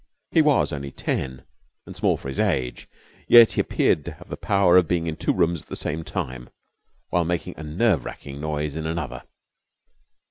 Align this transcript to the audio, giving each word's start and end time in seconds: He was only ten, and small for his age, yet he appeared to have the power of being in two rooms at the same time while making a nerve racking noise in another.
He 0.31 0.41
was 0.41 0.73
only 0.73 0.89
ten, 0.89 1.45
and 1.85 1.95
small 1.95 2.17
for 2.17 2.27
his 2.27 2.39
age, 2.39 2.89
yet 3.27 3.51
he 3.51 3.61
appeared 3.61 4.03
to 4.05 4.13
have 4.13 4.29
the 4.29 4.35
power 4.35 4.75
of 4.75 4.87
being 4.87 5.05
in 5.05 5.15
two 5.15 5.31
rooms 5.31 5.61
at 5.61 5.67
the 5.67 5.75
same 5.75 6.03
time 6.03 6.49
while 7.09 7.23
making 7.23 7.53
a 7.55 7.61
nerve 7.63 8.03
racking 8.03 8.39
noise 8.41 8.75
in 8.75 8.87
another. 8.87 9.21